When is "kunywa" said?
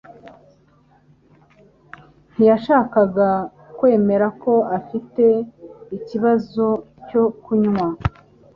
7.43-7.87